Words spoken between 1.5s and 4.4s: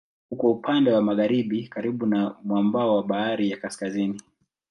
karibu na mwambao wa Bahari ya Kaskazini.